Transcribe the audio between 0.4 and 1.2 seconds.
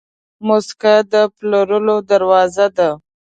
موسکا د